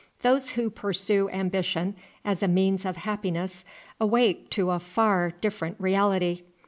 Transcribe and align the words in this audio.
Those 0.23 0.53
who 0.53 0.71
pursue 0.71 1.29
ambition 1.29 1.95
as 2.25 2.41
a 2.41 2.47
means 2.47 2.85
of 2.85 2.97
happiness 2.97 3.63
awake 3.99 4.49
to 4.49 4.71
a 4.71 4.79
far 4.79 5.29
different 5.29 5.75
reality. 5.77 6.41